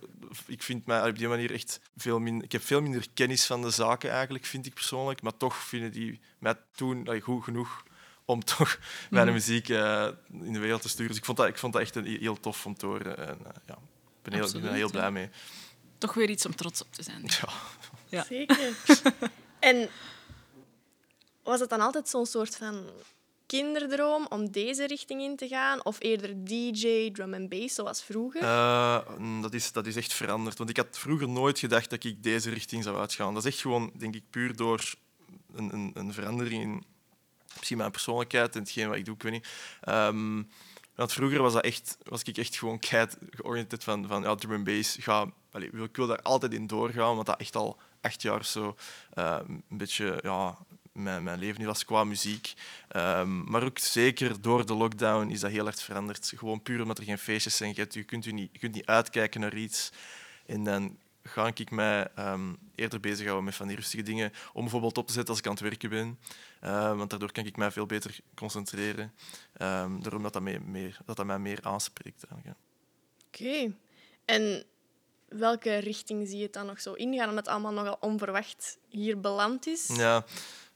ik 0.45 0.63
vind 0.63 0.85
mij 0.85 1.09
op 1.09 1.17
die 1.17 1.27
manier 1.27 1.53
echt 1.53 1.79
veel 1.97 2.19
minder, 2.19 2.43
ik 2.43 2.51
heb 2.51 2.63
veel 2.63 2.81
minder 2.81 3.05
kennis 3.13 3.45
van 3.45 3.61
de 3.61 3.69
zaken 3.69 4.09
eigenlijk, 4.09 4.45
vind 4.45 4.65
ik 4.65 4.73
persoonlijk, 4.73 5.21
maar 5.21 5.37
toch 5.37 5.55
vinden 5.55 5.91
die 5.91 6.19
mij 6.39 6.55
toen 6.75 7.07
allee, 7.07 7.21
goed 7.21 7.43
genoeg 7.43 7.83
om 8.25 8.43
toch 8.57 8.79
mijn 9.09 9.25
mhm. 9.25 9.33
muziek 9.33 9.69
uh, 9.69 10.07
in 10.41 10.53
de 10.53 10.59
wereld 10.59 10.81
te 10.81 10.89
sturen. 10.89 11.07
Dus 11.07 11.17
ik 11.17 11.25
vond 11.25 11.37
dat, 11.37 11.47
ik 11.47 11.57
vond 11.57 11.73
dat 11.73 11.81
echt 11.81 11.95
een, 11.95 12.05
heel 12.05 12.39
tof 12.39 12.65
om 12.65 12.75
te 12.75 12.85
horen. 12.85 13.17
En, 13.17 13.37
uh, 13.41 13.47
ja, 13.65 13.73
ik 13.73 14.21
ben, 14.21 14.33
heel, 14.33 14.51
ben 14.61 14.73
heel 14.73 14.91
blij 14.91 15.11
mee. 15.11 15.29
Toch 15.97 16.13
weer 16.13 16.29
iets 16.29 16.45
om 16.45 16.55
trots 16.55 16.81
op 16.81 16.93
te 16.93 17.03
zijn. 17.03 17.23
Ja. 18.09 18.17
ja. 18.17 18.23
Zeker. 18.23 18.73
en 19.59 19.89
was 21.43 21.59
het 21.59 21.69
dan 21.69 21.81
altijd 21.81 22.09
zo'n 22.09 22.25
soort 22.25 22.55
van 22.55 22.89
kinderdroom 23.45 24.25
om 24.29 24.51
deze 24.51 24.87
richting 24.87 25.21
in 25.21 25.35
te 25.35 25.47
gaan? 25.47 25.85
Of 25.85 25.95
eerder 25.99 26.45
DJ, 26.45 27.11
drum 27.11 27.33
and 27.33 27.49
bass, 27.49 27.75
zoals 27.75 28.03
vroeger? 28.03 28.41
Uh, 28.41 29.41
dat, 29.41 29.53
is, 29.53 29.71
dat 29.71 29.85
is 29.85 29.95
echt 29.95 30.13
veranderd. 30.13 30.57
Want 30.57 30.69
ik 30.69 30.77
had 30.77 30.97
vroeger 30.97 31.29
nooit 31.29 31.59
gedacht 31.59 31.89
dat 31.89 32.03
ik 32.03 32.23
deze 32.23 32.49
richting 32.49 32.83
zou 32.83 32.97
uitgaan. 32.97 33.33
Dat 33.33 33.45
is 33.45 33.51
echt 33.51 33.61
gewoon, 33.61 33.91
denk 33.97 34.15
ik, 34.15 34.23
puur 34.29 34.55
door 34.55 34.93
een, 35.53 35.73
een, 35.73 35.91
een 35.93 36.13
verandering 36.13 36.63
in 36.63 36.83
misschien 37.55 37.77
mijn 37.77 37.91
persoonlijkheid 37.91 38.55
en 38.55 38.61
hetgeen 38.61 38.87
wat 38.87 38.97
ik 38.97 39.05
doe, 39.05 39.15
ik 39.15 39.23
weet 39.23 39.31
niet. 39.31 39.47
Um, 39.89 40.49
want 40.95 41.13
vroeger 41.13 41.41
was, 41.41 41.53
dat 41.53 41.63
echt, 41.63 41.97
was 42.03 42.23
ik 42.23 42.37
echt 42.37 42.55
gewoon 42.55 42.79
keihard 42.79 43.17
georiënteerd 43.29 43.83
van, 43.83 44.07
van 44.07 44.21
ja, 44.21 44.35
drum 44.35 44.53
and 44.53 44.63
bass. 44.63 44.97
Ga, 44.99 45.31
allez, 45.51 45.69
ik 45.71 45.95
wil 45.95 46.07
daar 46.07 46.21
altijd 46.21 46.53
in 46.53 46.67
doorgaan, 46.67 47.15
want 47.15 47.25
dat 47.25 47.39
echt 47.39 47.55
al 47.55 47.79
acht 48.01 48.21
jaar 48.21 48.45
zo 48.45 48.75
uh, 49.13 49.39
een 49.47 49.77
beetje 49.77 50.19
ja, 50.21 50.57
mijn, 50.95 51.23
mijn 51.23 51.39
leven 51.39 51.65
was 51.65 51.85
qua 51.85 52.03
muziek. 52.03 52.53
Um, 52.95 53.43
maar 53.49 53.63
ook 53.63 53.79
zeker 53.79 54.41
door 54.41 54.65
de 54.65 54.73
lockdown 54.73 55.29
is 55.29 55.39
dat 55.39 55.51
heel 55.51 55.67
erg 55.67 55.79
veranderd. 55.79 56.33
Gewoon 56.35 56.61
puur 56.61 56.81
omdat 56.81 56.97
er 56.97 57.03
geen 57.03 57.17
feestjes 57.17 57.57
zijn. 57.57 57.73
Je 57.75 58.03
kunt, 58.03 58.25
u 58.25 58.31
niet, 58.31 58.49
je 58.51 58.59
kunt 58.59 58.73
niet 58.73 58.85
uitkijken 58.85 59.41
naar 59.41 59.55
iets. 59.55 59.91
En 60.45 60.63
dan 60.63 60.97
ga 61.23 61.51
ik 61.53 61.71
mij 61.71 62.07
um, 62.19 62.57
eerder 62.75 62.99
bezighouden 62.99 63.45
met 63.45 63.55
van 63.55 63.67
die 63.67 63.75
rustige 63.75 64.03
dingen. 64.03 64.31
Om 64.53 64.61
bijvoorbeeld 64.61 64.97
op 64.97 65.07
te 65.07 65.13
zetten 65.13 65.29
als 65.29 65.39
ik 65.39 65.45
aan 65.45 65.53
het 65.53 65.61
werken 65.61 65.89
ben. 65.89 66.19
Uh, 66.63 66.97
want 66.97 67.09
daardoor 67.09 67.31
kan 67.31 67.45
ik 67.45 67.57
mij 67.57 67.71
veel 67.71 67.85
beter 67.85 68.19
concentreren. 68.35 69.13
Um, 69.61 70.03
daarom 70.03 70.23
dat 70.23 70.33
dat, 70.33 70.41
mij 70.41 70.59
meer, 70.59 70.97
dat 71.05 71.15
dat 71.15 71.25
mij 71.25 71.39
meer 71.39 71.59
aanspreekt. 71.61 72.23
Oké. 72.23 72.55
Okay. 73.27 73.75
En 74.25 74.65
welke 75.27 75.77
richting 75.77 76.27
zie 76.27 76.37
je 76.37 76.43
het 76.43 76.53
dan 76.53 76.65
nog 76.65 76.81
zo 76.81 76.93
ingaan? 76.93 77.29
Omdat 77.29 77.45
het 77.45 77.53
allemaal 77.53 77.73
nogal 77.73 77.97
onverwacht 77.99 78.77
hier 78.89 79.19
beland 79.19 79.67
is? 79.67 79.87
Ja, 79.95 80.25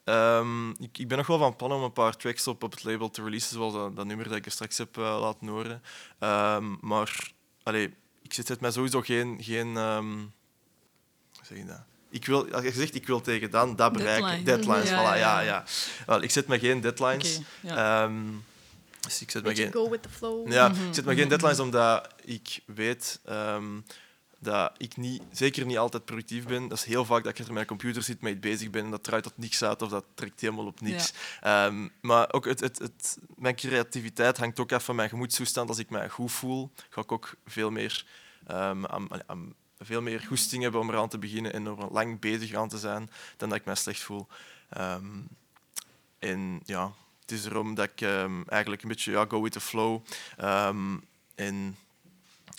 Um, 0.06 0.70
ik, 0.70 0.98
ik, 0.98 1.08
ben 1.08 1.18
nog 1.18 1.28
wel 1.28 1.38
van 1.38 1.56
plan 1.56 1.72
om 1.72 1.84
een 1.84 1.94
paar 1.94 2.16
tracks 2.16 2.48
op, 2.48 2.64
op 2.64 2.72
het 2.72 2.84
label 2.84 3.10
te 3.10 3.24
releasen, 3.24 3.56
zoals 3.56 3.74
dat, 3.74 3.96
dat 3.96 4.06
nummer 4.06 4.28
dat 4.28 4.38
ik 4.38 4.46
er 4.46 4.52
straks 4.52 4.78
heb 4.78 4.98
uh, 4.98 5.20
laten 5.20 5.48
horen. 5.48 5.82
Um, 6.20 6.78
maar 6.82 7.32
allee, 7.64 7.94
ik 8.22 8.34
zet 8.34 8.60
mij 8.60 8.72
sowieso 8.72 9.02
geen... 9.02 9.38
geen 9.42 9.78
um, 9.78 10.32
hoe 11.36 11.46
zeg 11.46 11.58
je 11.58 11.66
dat? 11.66 11.82
Ik 12.10 12.26
wil, 12.26 12.52
als 12.52 12.64
je 12.64 12.72
zegt, 12.72 12.96
ik 12.96 13.08
wil 13.08 13.22
tegen 13.22 13.52
dan 13.52 13.76
dat 13.76 13.94
bereiken. 13.94 14.44
Deadlines, 14.44 14.90
ja, 14.90 15.16
voilà, 15.16 15.20
ja, 15.20 15.40
ja. 15.40 15.64
Wel, 16.06 16.22
ik 16.22 16.32
zet 16.32 16.48
me 16.48 16.60
geen 16.60 16.82
deadlines. 16.82 17.40
Okay, 17.64 18.10
dus 19.00 19.22
ik 19.22 19.32
zet 19.32 19.44
me 19.44 19.56
geen... 19.56 19.72
Go 19.72 19.90
with 19.90 20.02
the 20.02 20.10
flow. 20.10 20.52
Ja, 20.52 20.68
ik 20.70 20.76
zet 20.94 21.06
me 21.06 21.16
geen 21.16 21.30
deadlines 21.30 21.60
omdat 21.60 22.08
ik 22.24 22.60
weet 22.66 23.20
dat 24.40 24.72
ik 24.78 24.98
niet, 24.98 25.22
zeker 25.32 25.66
niet 25.66 25.78
altijd 25.78 26.06
productief 26.06 26.46
ben. 26.46 26.68
Dat 26.68 26.78
is 26.78 26.84
heel 26.84 27.06
vaak 27.06 27.24
dat 27.24 27.32
ik 27.32 27.40
achter 27.40 27.54
mijn 27.54 27.66
computer 27.66 28.04
zit, 28.04 28.22
iets 28.22 28.40
bezig 28.40 28.70
ben 28.70 28.86
en 28.86 28.92
dat 28.92 29.04
draait 29.04 29.24
tot 29.24 29.38
niks 29.38 29.64
uit 29.64 29.82
of 29.82 29.90
dat 29.90 30.06
trekt 30.14 30.42
helemaal 30.42 30.66
op 30.66 30.82
niks. 30.82 31.14
Ehm, 31.42 31.88
maar 32.02 32.34
ook 32.34 32.46
het, 32.46 32.60
het, 32.60 32.80
het, 32.80 33.18
mijn 33.36 33.56
creativiteit 33.56 34.38
hangt 34.38 34.60
ook 34.60 34.72
af 34.72 34.84
van 34.84 34.96
mijn 34.96 35.10
gemoedstoestand. 35.10 35.70
Als 35.70 35.78
ik 35.78 35.90
mij 35.90 36.10
goed 36.10 36.32
voel, 36.32 36.72
ga 36.90 37.02
ik 37.02 37.12
ook 37.12 37.36
veel 37.46 37.72
meer, 37.72 38.06
um, 38.52 38.86
aan, 38.86 39.56
veel 39.80 40.02
meer 40.02 40.20
goesting 40.20 40.64
hebben 40.64 40.82
om 40.82 40.90
eraan 40.90 41.10
te 41.10 41.18
beginnen 41.18 41.54
en 41.54 41.66
er 41.66 41.92
lang 41.92 42.20
bezig 42.20 42.54
aan 42.54 42.70
te 42.70 42.78
zijn 42.78 43.10
dan 43.38 43.50
dat 43.50 43.58
ik 43.58 43.66
mij 43.66 43.76
slecht 43.76 44.02
voel. 44.02 44.28
Ehm, 44.70 45.22
en 46.20 46.62
ja, 46.66 46.92
het 47.22 47.32
is 47.32 47.46
erom 47.46 47.76
dat 47.76 47.90
ik 47.96 48.02
eigenlijk 48.48 48.82
een 48.82 48.90
beetje 48.90 49.12
ja, 49.12 49.26
go 49.26 49.42
with 49.42 49.52
the 49.52 49.60
flow. 49.60 50.02
en 51.36 51.78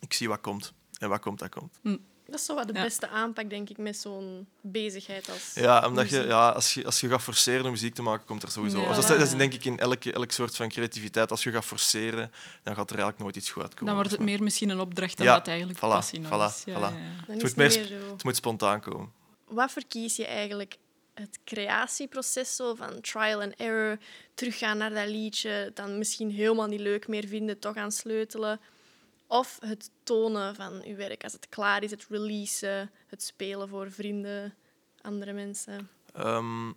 ik 0.00 0.12
zie 0.12 0.28
wat 0.28 0.40
komt. 0.40 0.72
En 1.00 1.09
wat 1.09 1.21
komt, 1.21 1.38
dat 1.38 1.49
komt. 1.49 1.78
Hm. 1.83 1.97
Dat 2.30 2.40
is 2.40 2.47
zo 2.47 2.54
wat 2.54 2.66
de 2.66 2.73
beste 2.73 3.09
aanpak, 3.09 3.50
denk 3.50 3.69
ik, 3.69 3.78
met 3.78 3.97
zo'n 3.97 4.47
bezigheid 4.61 5.30
als 5.30 5.52
Ja, 5.54 5.87
omdat 5.87 6.11
je, 6.11 6.23
ja, 6.26 6.49
als, 6.49 6.75
je, 6.75 6.85
als 6.85 7.00
je 7.00 7.09
gaat 7.09 7.23
forceren 7.23 7.64
om 7.64 7.71
muziek 7.71 7.95
te 7.95 8.02
maken, 8.02 8.26
komt 8.26 8.42
er 8.42 8.50
sowieso... 8.50 8.80
Ja. 8.80 8.95
dat, 8.95 9.11
is, 9.11 9.37
denk 9.37 9.52
ik 9.52 9.64
in 9.64 9.78
elke, 9.78 10.12
elk 10.12 10.30
soort 10.30 10.57
van 10.57 10.69
creativiteit. 10.69 11.30
Als 11.30 11.42
je 11.42 11.50
gaat 11.50 11.64
forceren, 11.64 12.33
dan 12.62 12.75
gaat 12.75 12.90
er 12.90 12.97
eigenlijk 12.97 13.19
nooit 13.19 13.37
iets 13.37 13.50
goed 13.50 13.62
uitkomen. 13.62 13.87
Dan 13.87 13.95
wordt 13.95 14.11
het 14.11 14.21
meer 14.21 14.42
misschien 14.42 14.69
een 14.69 14.80
opdracht 14.80 15.16
dan 15.16 15.26
wat 15.26 15.49
eigenlijk 15.49 15.78
voilà, 15.78 15.80
passie 15.80 16.21
voilà, 16.25 16.28
is. 16.28 16.62
Ja, 16.64 16.92
Het, 17.26 17.42
moet 17.42 17.57
meer, 17.57 17.92
het 18.11 18.25
moet 18.25 18.37
spontaan 18.37 18.80
komen. 18.80 19.12
Wat 19.45 19.73
verkies 19.73 20.16
je 20.16 20.26
eigenlijk? 20.26 20.76
Het 21.14 21.38
creatieproces 21.45 22.57
zo, 22.57 22.75
van 22.75 23.00
trial 23.00 23.40
and 23.40 23.54
error, 23.57 23.99
teruggaan 24.35 24.78
naar 24.78 24.95
dat 24.95 25.09
liedje, 25.09 25.71
dan 25.75 25.99
misschien 25.99 26.30
helemaal 26.30 26.66
niet 26.66 26.80
leuk 26.80 27.09
meer 27.09 27.26
vinden, 27.26 27.59
toch 27.59 27.76
aan 27.76 27.92
sleutelen 27.92 28.61
of 29.30 29.58
het 29.60 29.90
tonen 30.02 30.54
van 30.54 30.82
uw 30.84 30.96
werk 30.96 31.25
als 31.25 31.32
het 31.32 31.49
klaar 31.49 31.82
is, 31.82 31.90
het 31.90 32.06
releasen, 32.08 32.90
het 33.06 33.22
spelen 33.22 33.68
voor 33.68 33.92
vrienden, 33.92 34.54
andere 35.00 35.32
mensen? 35.32 35.88
Um, 36.16 36.76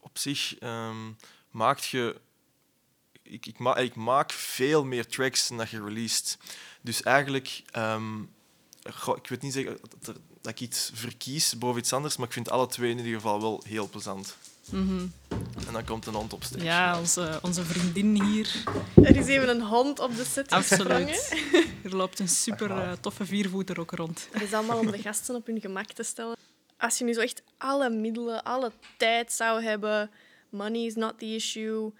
op 0.00 0.18
zich 0.18 0.62
um, 0.62 1.16
maakt 1.50 1.84
je. 1.84 2.20
Ik, 3.22 3.46
ik, 3.46 3.58
ma 3.58 3.76
ik, 3.76 3.94
maak 3.94 4.32
veel 4.32 4.84
meer 4.84 5.06
tracks 5.06 5.48
dan 5.48 5.66
je 5.70 5.84
released. 5.84 6.38
Dus 6.80 7.02
eigenlijk, 7.02 7.62
goh, 8.92 9.16
ik 9.16 9.28
weet 9.28 9.42
niet 9.42 9.52
zeggen 9.52 9.78
dat, 9.98 10.16
ik 10.42 10.60
iets 10.60 10.90
verkies 10.94 11.58
boven 11.58 11.80
iets 11.80 11.92
anders, 11.92 12.16
maar 12.16 12.26
ik 12.26 12.32
vind 12.32 12.50
alle 12.50 12.66
twee 12.66 12.90
in 12.90 12.96
ieder 12.96 13.14
geval 13.14 13.40
wel 13.40 13.62
heel 13.66 13.88
plezant. 13.88 14.36
Mm 14.72 15.12
En 15.66 15.72
dan 15.72 15.84
komt 15.84 16.06
een 16.06 16.14
hond 16.14 16.32
op 16.32 16.44
stage. 16.44 16.64
Ja, 16.64 16.98
onze, 16.98 17.38
onze 17.42 17.64
vriendin 17.64 18.22
hier. 18.22 18.64
Er 18.94 19.16
is 19.16 19.26
even 19.26 19.48
een 19.48 19.62
hond 19.62 19.98
op 19.98 20.16
de 20.16 20.24
set 20.24 20.50
Absoluut. 20.50 21.34
Er 21.84 21.96
loopt 21.96 22.18
een 22.18 22.28
super 22.28 22.70
uh, 22.70 22.92
toffe 22.92 23.26
viervoeter 23.26 23.80
ook 23.80 23.90
rond. 23.90 24.28
Het 24.30 24.42
is 24.42 24.52
allemaal 24.52 24.78
om 24.78 24.90
de 24.90 24.98
gasten 24.98 25.34
op 25.34 25.46
hun 25.46 25.60
gemak 25.60 25.92
te 25.92 26.02
stellen. 26.02 26.36
Als 26.78 26.98
je 26.98 27.04
nu 27.04 27.12
zo 27.12 27.20
echt 27.20 27.42
alle 27.58 27.90
middelen, 27.90 28.42
alle 28.42 28.72
tijd 28.96 29.32
zou 29.32 29.62
hebben, 29.62 30.10
money 30.48 30.84
is 30.84 30.94
not 30.94 31.18
the 31.18 31.34
issue, 31.34 31.92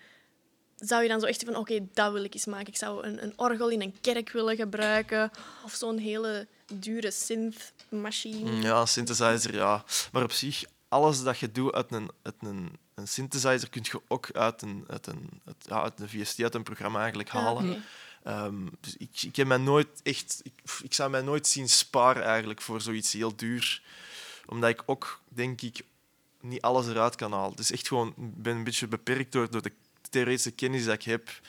zou 0.77 1.03
je 1.03 1.09
dan 1.09 1.21
zo 1.21 1.27
echt 1.27 1.43
van, 1.45 1.57
oké, 1.57 1.87
dat 1.95 2.13
wil 2.13 2.25
ik 2.25 2.35
eens 2.35 2.47
maken. 2.47 2.67
Ik 2.67 2.77
zou 2.77 3.07
een, 3.07 3.23
een 3.23 3.33
orgel 3.37 3.69
in 3.69 3.81
een 3.81 3.95
kerk 4.01 4.31
willen 4.31 4.57
gebruiken, 4.57 5.31
of 5.65 5.73
zo'n 5.73 5.99
hele 5.99 6.47
dure 6.73 7.11
synth-machine. 7.11 8.63
Ja, 8.63 8.87
synthesizer, 8.87 9.55
ja. 9.55 9.85
Maar 10.13 10.23
op 10.23 10.33
zich, 10.33 10.65
alles 10.91 11.23
dat 11.23 11.39
je 11.39 11.53
doet 11.53 11.73
uit 11.73 11.93
een, 11.93 12.11
uit 12.23 12.35
een, 12.41 12.79
een 12.95 13.09
synthesizer 13.09 13.69
kun 13.69 13.83
je 13.85 14.01
ook 14.09 14.31
uit 14.33 14.63
een, 14.63 14.85
uit 14.87 15.07
een, 15.07 15.29
uit, 15.45 15.57
ja, 15.69 15.83
uit 15.83 16.01
een 16.01 16.09
VST, 16.09 16.43
uit 16.43 16.55
een 16.55 16.63
programma 16.63 16.99
eigenlijk 16.99 17.29
halen. 17.29 17.85
Ehm, 18.23 18.67
dus 18.81 18.97
ik, 18.97 19.23
ik, 19.23 19.37
heb 19.37 19.47
mij 19.47 19.57
nooit 19.57 19.89
echt, 20.03 20.41
ik, 20.43 20.53
ik 20.83 20.95
zou 20.95 21.11
mij 21.11 21.23
nooit 21.23 21.47
zien 21.47 21.69
sparen 21.69 22.23
eigenlijk 22.23 22.61
voor 22.61 22.81
zoiets 22.81 23.13
heel 23.13 23.37
duur. 23.37 23.83
Omdat 24.47 24.71
ik 24.71 24.83
ook, 24.87 25.21
denk 25.29 25.61
ik, 25.61 25.83
niet 26.41 26.61
alles 26.61 26.87
eruit 26.87 27.15
kan 27.15 27.33
halen. 27.33 27.57
Dus 27.57 27.71
echt 27.71 27.89
gewoon, 27.89 28.09
ik 28.09 28.43
ben 28.43 28.57
een 28.57 28.65
beetje 28.65 28.89
beperkt 28.89 29.33
door, 29.33 29.51
door 29.51 29.63
de 29.63 29.73
theoretische 30.11 30.51
kennis 30.51 30.85
dat 30.85 30.95
ik 30.95 31.03
heb. 31.03 31.41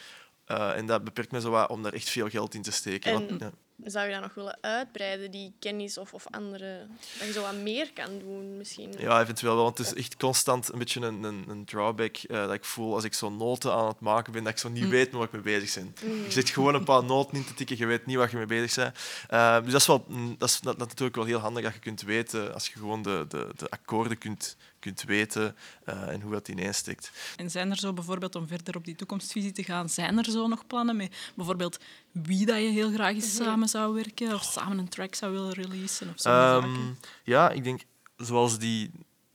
Uh, 0.47 0.77
en 0.77 0.85
dat 0.85 1.03
beperkt 1.03 1.31
me 1.31 1.41
zo 1.41 1.49
wat 1.49 1.69
om 1.69 1.83
daar 1.83 1.93
echt 1.93 2.09
veel 2.09 2.29
geld 2.29 2.53
in 2.53 2.61
te 2.61 2.71
steken. 2.71 3.37
ja 3.39 3.51
zou 3.83 4.07
je 4.07 4.13
dat 4.13 4.21
nog 4.21 4.33
willen 4.33 4.57
uitbreiden, 4.61 5.31
die 5.31 5.53
kennis 5.59 5.97
of, 5.97 6.13
of 6.13 6.25
andere... 6.29 6.87
Dat 7.17 7.27
je 7.27 7.33
zo 7.33 7.41
wat 7.41 7.55
meer 7.55 7.93
kan 7.93 8.19
doen, 8.19 8.57
misschien? 8.57 8.93
Ja, 8.97 9.21
eventueel 9.21 9.55
wel. 9.55 9.63
Want 9.63 9.77
het 9.77 9.87
is 9.87 9.93
echt 9.93 10.17
constant 10.17 10.73
een 10.73 10.79
beetje 10.79 11.01
een, 11.01 11.23
een, 11.23 11.45
een 11.47 11.65
drawback 11.65 12.17
uh, 12.27 12.37
dat 12.37 12.53
ik 12.53 12.65
voel 12.65 12.93
als 12.93 13.03
ik 13.03 13.13
zo 13.13 13.29
noten 13.29 13.73
aan 13.73 13.87
het 13.87 13.99
maken 13.99 14.33
ben, 14.33 14.43
dat 14.43 14.53
ik 14.53 14.59
zo 14.59 14.69
niet 14.69 14.83
mm. 14.83 14.89
weet 14.89 15.11
waar 15.11 15.23
ik 15.23 15.31
mee 15.31 15.41
bezig 15.41 15.73
ben. 15.73 15.95
Mm. 16.03 16.23
Je 16.23 16.31
zit 16.31 16.49
gewoon 16.49 16.75
een 16.75 16.83
paar 16.83 17.03
noten 17.03 17.37
in 17.37 17.45
te 17.45 17.53
tikken, 17.53 17.77
je 17.77 17.85
weet 17.85 18.05
niet 18.05 18.17
waar 18.17 18.29
je 18.31 18.37
mee 18.37 18.45
bezig 18.45 18.75
bent. 18.75 18.97
Uh, 19.31 19.63
dus 19.63 19.71
dat 19.71 19.81
is, 19.81 19.87
wel, 19.87 20.05
mm, 20.07 20.35
dat 20.37 20.49
is 20.49 20.59
dat, 20.59 20.77
natuurlijk 20.77 21.15
wel 21.15 21.25
heel 21.25 21.39
handig 21.39 21.63
dat 21.63 21.73
je 21.73 21.79
kunt 21.79 22.01
weten, 22.01 22.53
als 22.53 22.67
je 22.67 22.73
gewoon 22.73 23.01
de, 23.01 23.25
de, 23.27 23.47
de 23.55 23.69
akkoorden 23.69 24.17
kunt, 24.17 24.57
kunt 24.81 25.03
weten 25.03 25.55
uh, 25.89 26.07
en 26.07 26.21
hoe 26.21 26.31
dat 26.31 26.47
ineensteekt. 26.47 27.11
En 27.35 27.49
zijn 27.49 27.71
er 27.71 27.77
zo 27.77 27.93
bijvoorbeeld, 27.93 28.35
om 28.35 28.47
verder 28.47 28.75
op 28.75 28.85
die 28.85 28.95
toekomstvisie 28.95 29.51
te 29.51 29.63
gaan, 29.63 29.89
zijn 29.89 30.17
er 30.17 30.31
zo 30.31 30.47
nog 30.47 30.67
plannen 30.67 30.95
mee? 30.95 31.11
Bijvoorbeeld 31.35 31.79
wie 32.11 32.45
dat 32.45 32.57
je 32.57 32.69
heel 32.69 32.91
graag 32.91 33.13
eens 33.13 33.33
mhm. 33.33 33.43
samen 33.43 33.69
zou 33.69 33.93
werken 33.93 34.33
of 34.33 34.43
samen 34.43 34.77
een 34.77 34.89
track 34.89 35.15
zou 35.15 35.31
willen 35.31 35.53
releasen? 35.53 36.09
Of 36.09 36.21
zo 36.21 36.57
um, 36.57 36.97
ja, 37.23 37.49
ik 37.49 37.63
denk 37.63 37.81
zoals 38.17 38.59
die 38.59 38.91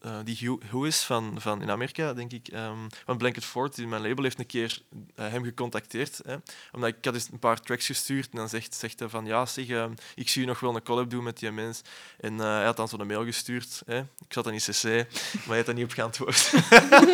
uh, 0.07 0.17
die 0.23 0.57
Who 0.69 0.83
is 0.83 1.01
van, 1.01 1.35
van 1.37 1.61
in 1.61 1.69
Amerika, 1.69 2.13
denk 2.13 2.31
ik. 2.31 2.47
Um, 2.53 2.87
want 3.05 3.17
Blanket 3.17 3.45
Ford, 3.45 3.75
die 3.75 3.87
mijn 3.87 4.01
label, 4.01 4.23
heeft 4.23 4.39
een 4.39 4.45
keer 4.45 4.79
uh, 4.91 5.27
hem 5.27 5.43
gecontacteerd. 5.43 6.19
Hè, 6.25 6.35
omdat 6.71 6.89
ik, 6.89 6.97
ik 6.97 7.05
had 7.05 7.13
dus 7.13 7.27
een 7.31 7.39
paar 7.39 7.61
tracks 7.61 7.85
gestuurd 7.85 8.29
en 8.31 8.37
dan 8.37 8.49
zegt, 8.49 8.75
zegt 8.75 8.99
hij 8.99 9.09
van 9.09 9.25
ja, 9.25 9.45
zeg, 9.45 9.67
uh, 9.67 9.85
ik 10.15 10.29
zie 10.29 10.41
je 10.41 10.47
nog 10.47 10.59
wel 10.59 10.75
een 10.75 10.83
collab 10.83 11.09
doen 11.09 11.23
met 11.23 11.39
die 11.39 11.51
mens. 11.51 11.81
En 12.19 12.37
hij 12.37 12.65
had 12.65 12.77
dan 12.77 12.87
zo'n 12.87 13.07
mail 13.07 13.25
gestuurd. 13.25 13.81
Hè. 13.85 13.99
Ik 13.99 14.33
zat 14.33 14.43
dan 14.43 14.53
in 14.53 14.59
CC, 14.59 14.83
maar 14.83 15.47
hij 15.47 15.57
had 15.57 15.65
daar 15.65 15.75
niet 15.75 15.83
op 15.83 15.91
geantwoord. 15.91 16.53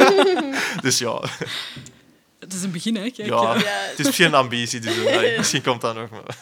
dus 0.86 0.98
ja. 0.98 1.24
Het 2.40 2.54
is 2.54 2.64
een 2.64 2.72
begin, 2.72 2.96
hè? 2.96 3.10
Kijk, 3.10 3.30
ja, 3.30 3.58
het 3.58 4.00
is 4.00 4.06
misschien 4.06 4.26
een 4.26 4.34
ambitie, 4.34 4.80
dus 4.80 4.96
misschien 5.38 5.64
komt 5.64 5.82
dat 5.82 5.96
nog. 5.96 6.10
Maar. 6.10 6.38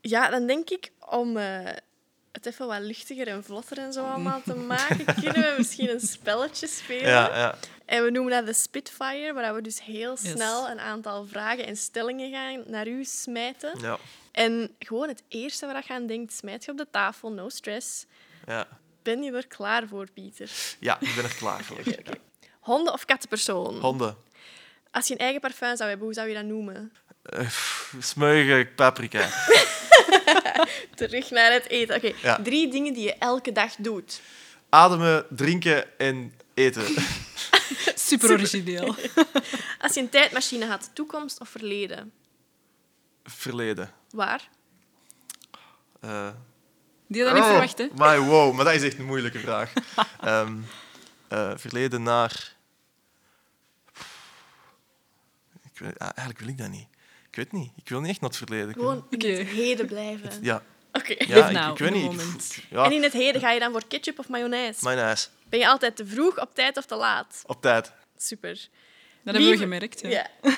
ja, 0.00 0.30
dan 0.30 0.46
denk 0.46 0.70
ik 0.70 0.92
om 0.98 1.36
het 2.32 2.46
even 2.46 2.66
wat 2.66 2.80
luchtiger 2.80 3.28
en 3.28 3.44
vlotter 3.44 3.78
en 3.78 3.92
zo 3.92 4.04
allemaal 4.04 4.42
te 4.44 4.54
maken, 4.54 5.04
kunnen 5.22 5.42
we 5.42 5.54
misschien 5.58 5.90
een 5.90 6.00
spelletje 6.00 6.66
spelen. 6.66 7.08
Ja, 7.08 7.36
ja. 7.36 7.58
En 7.84 8.04
we 8.04 8.10
noemen 8.10 8.32
dat 8.32 8.46
de 8.46 8.52
Spitfire, 8.52 9.32
waar 9.32 9.54
we 9.54 9.62
dus 9.62 9.82
heel 9.82 10.16
snel 10.16 10.68
een 10.68 10.80
aantal 10.80 11.26
vragen 11.26 11.66
en 11.66 11.76
stellingen 11.76 12.30
gaan 12.30 12.62
naar 12.66 12.86
u 12.86 13.04
smijten. 13.04 13.80
Ja. 13.80 13.98
En 14.32 14.74
gewoon 14.78 15.08
het 15.08 15.22
eerste 15.28 15.66
waar 15.66 15.84
je 15.86 15.94
aan 15.94 16.06
denkt, 16.06 16.32
smijt 16.32 16.64
je 16.64 16.70
op 16.70 16.76
de 16.76 16.86
tafel, 16.90 17.32
no 17.32 17.48
stress. 17.48 18.06
Ja. 18.46 18.68
Ben 19.02 19.22
je 19.22 19.32
er 19.32 19.46
klaar 19.46 19.86
voor, 19.86 20.10
Pieter? 20.10 20.50
Ja, 20.78 21.00
ik 21.00 21.14
ben 21.14 21.24
er 21.24 21.34
klaar 21.34 21.64
voor. 21.64 21.78
Honden 22.60 22.92
of 22.92 23.04
kattenpersoon? 23.04 23.80
Honden. 23.80 24.16
Als 24.90 25.06
je 25.06 25.12
een 25.12 25.20
eigen 25.20 25.40
parfum 25.40 25.76
zou 25.76 25.88
hebben, 25.88 26.06
hoe 26.06 26.14
zou 26.14 26.28
je 26.28 26.34
dat 26.34 26.44
noemen? 26.44 26.92
Uh, 28.16 28.64
paprika. 28.74 29.28
Terug 31.08 31.30
naar 31.30 31.52
het 31.52 31.68
eten. 31.68 31.96
Oké, 31.96 32.42
drie 32.42 32.70
dingen 32.70 32.92
die 32.92 33.04
je 33.04 33.14
elke 33.14 33.52
dag 33.52 33.74
doet. 33.78 34.20
Ademen, 34.68 35.26
drinken 35.30 35.98
en 35.98 36.32
eten. 36.54 36.84
Super 38.08 38.30
origineel. 38.30 38.94
Als 39.82 39.94
je 39.94 40.00
een 40.00 40.08
tijdmachine 40.08 40.66
had, 40.66 40.90
toekomst 40.92 41.40
of 41.40 41.48
verleden? 41.48 42.12
Verleden. 43.24 43.92
Waar? 44.10 44.48
Uh, 46.04 46.28
die 47.06 47.22
had 47.24 47.30
dat 47.30 47.34
niet 47.34 47.44
oh, 47.44 47.50
verwacht, 47.50 47.78
hè? 47.78 47.88
My, 47.94 48.18
wow, 48.18 48.54
maar 48.54 48.64
dat 48.64 48.74
is 48.74 48.82
echt 48.82 48.98
een 48.98 49.06
moeilijke 49.06 49.38
vraag. 49.38 49.72
um, 50.24 50.66
uh, 51.32 51.52
verleden 51.56 52.02
naar... 52.02 52.56
Ik 55.72 55.78
weet, 55.78 55.98
ah, 55.98 56.08
eigenlijk 56.14 56.38
wil 56.38 56.48
ik 56.48 56.58
dat 56.58 56.70
niet. 56.70 56.88
Ik 57.30 57.36
weet 57.36 57.52
niet. 57.52 57.70
Ik 57.76 57.88
wil 57.88 58.00
niet 58.00 58.10
echt 58.10 58.20
naar 58.20 58.30
het 58.30 58.38
verleden. 58.38 58.72
Gewoon 58.72 59.06
in 59.08 59.38
het 59.38 59.48
heden 59.48 59.86
blijven. 59.86 60.30
Ja. 60.42 60.62
Oké. 60.92 61.14
Ja, 61.18 61.46
ik, 61.46 61.52
nou, 61.52 61.72
ik 61.72 61.78
weet 61.78 61.92
niet. 61.92 62.58
ja. 62.70 62.84
En 62.84 62.92
in 62.92 63.02
het 63.02 63.12
heden 63.12 63.40
ga 63.40 63.50
je 63.50 63.60
dan 63.60 63.72
voor 63.72 63.82
ketchup 63.88 64.18
of 64.18 64.28
mayonaise? 64.28 64.84
Mayonaise. 64.84 65.28
Ben 65.48 65.58
je 65.58 65.68
altijd 65.68 65.96
te 65.96 66.06
vroeg, 66.06 66.40
op 66.40 66.54
tijd 66.54 66.76
of 66.76 66.86
te 66.86 66.94
laat? 66.94 67.42
Op 67.46 67.62
tijd. 67.62 67.92
Super. 68.16 68.68
Dat 69.22 69.34
hebben 69.34 69.50
we 69.50 69.56
gemerkt. 69.56 70.00
Ja. 70.00 70.26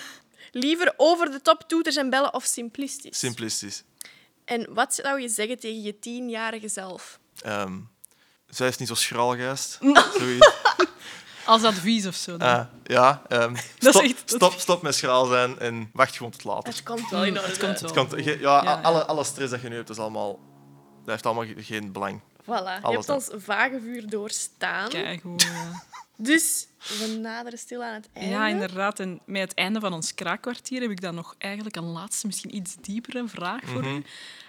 Liever 0.52 0.94
over 0.96 1.30
de 1.30 1.40
top 1.40 1.64
toeters 1.66 1.96
en 1.96 2.10
bellen 2.10 2.34
of 2.34 2.44
simplistisch? 2.44 3.18
Simplistisch. 3.18 3.82
En 4.44 4.74
wat 4.74 4.94
zou 4.94 5.20
je 5.20 5.28
zeggen 5.28 5.58
tegen 5.58 5.82
je 5.82 5.98
tienjarige 5.98 6.68
zelf? 6.68 7.18
Um, 7.46 7.90
zij 8.48 8.68
is 8.68 8.76
niet 8.76 8.88
zo 8.88 8.94
schraal, 8.94 9.36
geest. 9.36 9.78
Als 11.44 11.62
advies 11.64 12.06
of 12.06 12.14
zo. 12.14 12.36
Uh, 12.36 12.64
ja, 12.84 13.22
um, 13.28 13.56
stop, 13.78 14.14
stop, 14.24 14.52
stop 14.52 14.82
met 14.82 14.94
schraal 14.94 15.26
zijn 15.26 15.58
en 15.58 15.90
wacht 15.92 16.16
gewoon 16.16 16.32
tot 16.32 16.44
later. 16.44 16.68
Het 16.68 16.82
komt 16.82 17.10
wel 17.10 17.24
in 17.24 17.36
orde. 17.36 17.48
Het 17.48 17.58
komt 17.58 17.80
wel. 17.80 17.94
Het 17.94 18.14
komt, 18.14 18.24
ja, 18.24 18.62
ja, 18.62 18.80
Alle, 18.82 19.04
alle 19.04 19.24
stress 19.24 19.50
dat 19.50 19.60
je 19.60 19.68
nu 19.68 19.74
hebt, 19.74 19.90
is 19.90 19.98
allemaal, 19.98 20.38
dat 21.00 21.10
heeft 21.10 21.26
allemaal 21.26 21.46
geen 21.56 21.92
belang. 21.92 22.20
Voilà, 22.42 22.46
Alles 22.46 22.80
je 22.82 22.88
hebt 22.88 23.08
ons 23.08 23.30
vage 23.44 23.80
vuur 23.80 24.10
doorstaan. 24.10 24.88
Kijk, 24.88 25.22
hoe, 25.22 25.36
Dus 26.16 26.66
we 26.78 27.18
naderen 27.20 27.58
stil 27.58 27.82
aan 27.82 27.94
het 27.94 28.08
einde. 28.12 28.30
Ja, 28.30 28.48
inderdaad. 28.48 29.00
En 29.00 29.20
met 29.26 29.42
het 29.42 29.54
einde 29.54 29.80
van 29.80 29.92
ons 29.92 30.14
kraakkwartier 30.14 30.80
heb 30.80 30.90
ik 30.90 31.00
dan 31.00 31.14
nog 31.14 31.34
eigenlijk 31.38 31.76
een 31.76 31.90
laatste, 31.90 32.26
misschien 32.26 32.56
iets 32.56 32.76
diepere 32.80 33.28
vraag 33.28 33.60
voor 33.64 33.82
mm 33.82 33.96
u. 33.96 34.04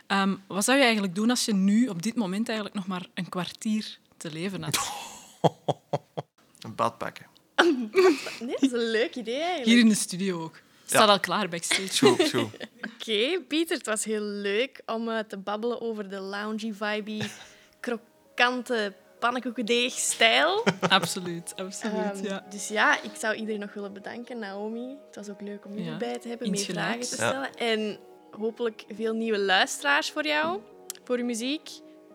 Ehm, 0.07 0.35
wat 0.47 0.63
zou 0.63 0.77
je 0.77 0.83
eigenlijk 0.83 1.15
doen 1.15 1.29
als 1.29 1.45
je 1.45 1.53
nu 1.53 1.88
op 1.88 2.01
dit 2.01 2.15
moment 2.15 2.47
eigenlijk 2.47 2.77
nog 2.77 2.88
maar 2.88 3.07
een 3.13 3.29
kwartier 3.29 4.00
te 4.17 4.31
leven 4.31 4.63
had? 4.63 4.79
een 6.73 6.85
bad 6.85 6.97
pakken. 6.97 7.25
nee, 8.39 8.51
dat 8.51 8.61
is 8.61 8.71
een 8.71 8.89
leuk 8.89 9.15
idee 9.15 9.35
eigenlijk. 9.35 9.65
Hier 9.65 9.79
in 9.79 9.89
de 9.89 9.95
studio 9.95 10.41
ook. 10.41 10.61
Staat 10.85 11.09
al 11.09 11.19
klaar 11.19 11.49
backstage. 11.49 12.05
Goed, 12.05 12.29
goed. 12.29 12.49
Oké, 12.93 13.41
Pieter, 13.47 13.77
het 13.77 13.85
was 13.85 14.03
heel 14.03 14.21
leuk 14.21 14.81
om 14.85 15.09
uh, 15.09 15.19
te 15.19 15.37
babbelen 15.37 15.81
over 15.81 16.09
de 16.09 16.19
loungy, 16.19 16.73
vibey, 16.73 17.29
krokante 17.79 18.93
pannenkoekendeeg-stijl. 19.19 20.63
absoluut, 20.89 21.53
absoluut. 21.55 22.17
Um, 22.17 22.23
ja. 22.23 22.45
Dus 22.49 22.67
ja, 22.67 23.01
ik 23.01 23.15
zou 23.19 23.35
iedereen 23.35 23.59
nog 23.59 23.73
willen 23.73 23.93
bedanken. 23.93 24.39
Naomi, 24.39 24.97
het 25.05 25.15
was 25.15 25.29
ook 25.29 25.41
leuk 25.41 25.65
om 25.65 25.77
je 25.77 25.83
ja. 25.83 25.91
erbij 25.91 26.19
te 26.19 26.27
hebben, 26.27 26.49
meer 26.49 26.59
vragen 26.59 26.99
te 26.99 27.05
stellen. 27.05 27.49
Ja. 27.55 27.55
En 27.55 27.97
hopelijk 28.31 28.85
veel 28.95 29.13
nieuwe 29.13 29.39
luisteraars 29.39 30.11
voor 30.11 30.25
jou, 30.25 30.59
voor 31.03 31.17
je 31.17 31.23
muziek. 31.23 31.69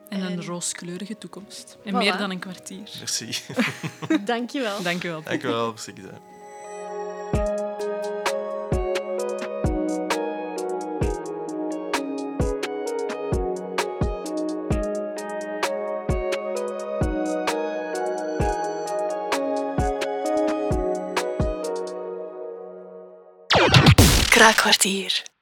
En, 0.09 0.23
en... 0.23 0.33
een 0.33 0.45
rooskleurige 0.45 1.19
toekomst. 1.19 1.77
En 1.85 1.93
voilà. 1.93 1.97
meer 1.97 2.17
dan 2.17 2.31
een 2.31 2.39
kwartier. 2.39 2.91
Merci. 2.99 3.37
Dankjewel. 4.25 4.83
Dankjewel. 4.83 5.23
Dankjewel, 5.23 5.73
Sigrid. 5.77 6.11
Kraakkwartier. 24.39 25.28